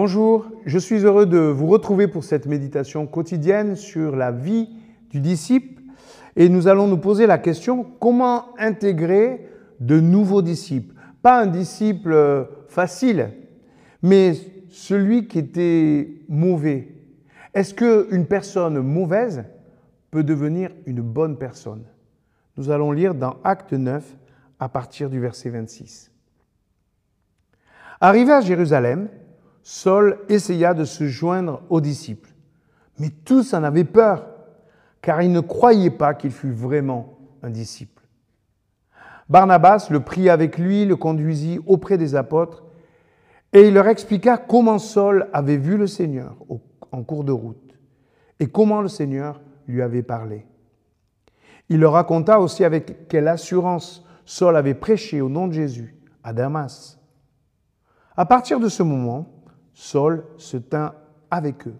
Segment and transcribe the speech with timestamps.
[0.00, 4.68] Bonjour, je suis heureux de vous retrouver pour cette méditation quotidienne sur la vie
[5.10, 5.82] du disciple
[6.36, 9.48] et nous allons nous poser la question comment intégrer
[9.80, 10.94] de nouveaux disciples?
[11.20, 13.30] Pas un disciple facile,
[14.00, 14.34] mais
[14.68, 16.94] celui qui était mauvais.
[17.52, 19.42] Est-ce qu'une personne mauvaise
[20.12, 21.82] peut devenir une bonne personne?
[22.56, 24.16] Nous allons lire dans Acte 9
[24.60, 26.12] à partir du verset 26.
[28.00, 29.08] Arrivé à Jérusalem,
[29.62, 32.30] Saul essaya de se joindre aux disciples.
[32.98, 34.26] Mais tous en avaient peur,
[35.02, 38.02] car ils ne croyaient pas qu'il fût vraiment un disciple.
[39.28, 42.64] Barnabas le prit avec lui, le conduisit auprès des apôtres,
[43.52, 46.36] et il leur expliqua comment Saul avait vu le Seigneur
[46.92, 47.78] en cours de route,
[48.40, 50.46] et comment le Seigneur lui avait parlé.
[51.68, 56.32] Il leur raconta aussi avec quelle assurance Saul avait prêché au nom de Jésus à
[56.32, 56.98] Damas.
[58.16, 59.37] À partir de ce moment,
[59.80, 60.92] Saul se tint
[61.30, 61.76] avec eux.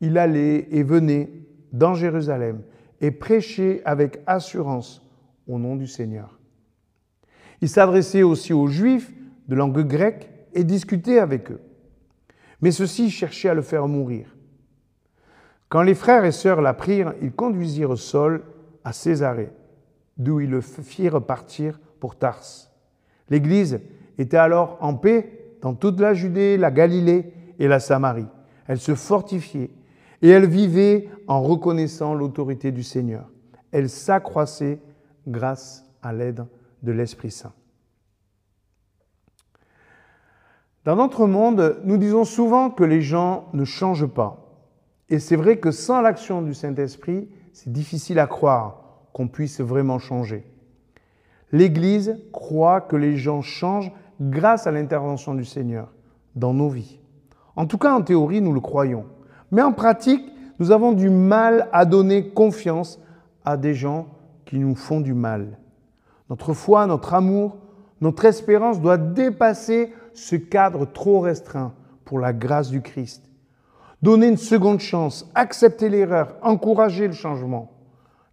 [0.00, 1.30] Il allait et venait
[1.70, 2.62] dans Jérusalem
[3.02, 5.06] et prêchait avec assurance
[5.46, 6.38] au nom du Seigneur.
[7.60, 9.12] Il s'adressait aussi aux Juifs
[9.48, 11.60] de langue grecque et discutait avec eux.
[12.62, 14.34] Mais ceux-ci cherchaient à le faire mourir.
[15.68, 18.44] Quand les frères et sœurs l'apprirent, ils conduisirent Saul
[18.82, 19.52] à Césarée,
[20.16, 22.70] d'où ils le firent partir pour Tars.
[23.28, 23.78] L'Église
[24.16, 28.26] était alors en paix dans toute la Judée, la Galilée et la Samarie.
[28.66, 29.70] Elle se fortifiait
[30.20, 33.30] et elle vivait en reconnaissant l'autorité du Seigneur.
[33.72, 34.78] Elle s'accroissait
[35.26, 36.44] grâce à l'aide
[36.82, 37.54] de l'Esprit Saint.
[40.84, 44.60] Dans notre monde, nous disons souvent que les gens ne changent pas.
[45.08, 48.82] Et c'est vrai que sans l'action du Saint-Esprit, c'est difficile à croire
[49.14, 50.44] qu'on puisse vraiment changer.
[51.52, 55.92] L'Église croit que les gens changent grâce à l'intervention du Seigneur
[56.34, 57.00] dans nos vies.
[57.56, 59.04] En tout cas, en théorie, nous le croyons.
[59.50, 60.24] Mais en pratique,
[60.58, 63.00] nous avons du mal à donner confiance
[63.44, 64.08] à des gens
[64.44, 65.58] qui nous font du mal.
[66.30, 67.56] Notre foi, notre amour,
[68.00, 71.74] notre espérance doit dépasser ce cadre trop restreint
[72.04, 73.24] pour la grâce du Christ.
[74.02, 77.72] Donner une seconde chance, accepter l'erreur, encourager le changement,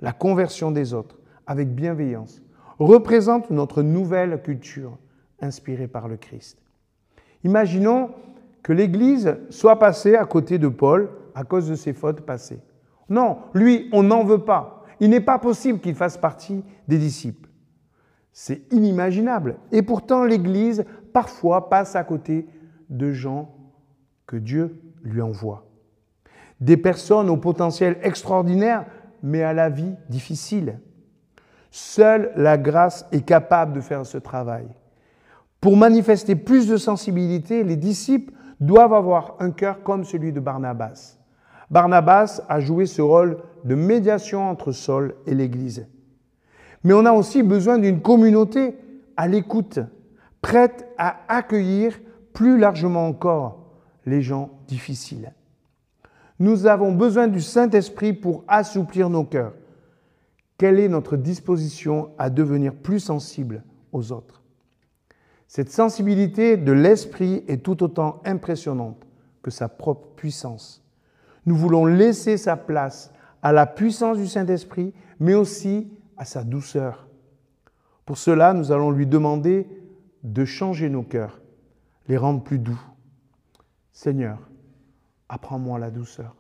[0.02, 2.42] la conversion des autres avec bienveillance
[2.80, 4.98] représente notre nouvelle culture
[5.42, 6.62] inspiré par le Christ.
[7.44, 8.12] Imaginons
[8.64, 12.62] que l'Église soit passée à côté de Paul à cause de ses fautes passées.
[13.10, 14.86] Non, lui, on n'en veut pas.
[15.00, 17.50] Il n'est pas possible qu'il fasse partie des disciples.
[18.32, 19.58] C'est inimaginable.
[19.72, 22.48] Et pourtant, l'Église, parfois, passe à côté
[22.90, 23.54] de gens
[24.28, 25.66] que Dieu lui envoie.
[26.60, 28.86] Des personnes au potentiel extraordinaire,
[29.24, 30.80] mais à la vie difficile.
[31.72, 34.68] Seule la grâce est capable de faire ce travail.
[35.62, 41.20] Pour manifester plus de sensibilité, les disciples doivent avoir un cœur comme celui de Barnabas.
[41.70, 45.88] Barnabas a joué ce rôle de médiation entre Saul et l'Église.
[46.84, 48.76] Mais on a aussi besoin d'une communauté
[49.16, 49.80] à l'écoute,
[50.42, 52.00] prête à accueillir
[52.34, 53.60] plus largement encore
[54.08, 55.32] les gens difficiles.
[56.40, 59.54] Nous avons besoin du Saint-Esprit pour assouplir nos cœurs.
[60.58, 64.41] Quelle est notre disposition à devenir plus sensibles aux autres?
[65.52, 69.06] Cette sensibilité de l'esprit est tout autant impressionnante
[69.42, 70.82] que sa propre puissance.
[71.46, 77.06] Nous voulons laisser sa place à la puissance du Saint-Esprit, mais aussi à sa douceur.
[78.06, 79.68] Pour cela, nous allons lui demander
[80.24, 81.42] de changer nos cœurs,
[82.08, 82.82] les rendre plus doux.
[83.92, 84.50] Seigneur,
[85.28, 86.34] apprends-moi la douceur.